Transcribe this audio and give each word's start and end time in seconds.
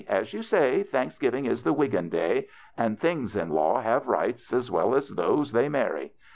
As 0.09 0.33
you 0.33 0.41
say, 0.41 0.81
Thanksgiving 0.81 1.45
is 1.45 1.61
the 1.61 1.73
Wiggin 1.73 2.09
day, 2.09 2.47
and 2.75 2.99
things 2.99 3.35
in 3.35 3.49
law 3.49 3.79
have 3.81 4.07
rights, 4.07 4.51
as 4.51 4.71
well 4.71 4.95
as 4.95 5.09
those 5.09 5.51
they 5.51 5.69
marry. 5.69 6.11